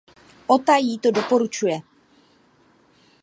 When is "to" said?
0.99-1.11